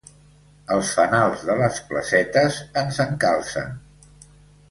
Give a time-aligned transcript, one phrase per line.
[0.75, 3.77] Els fanals de les placetes ens encalcen.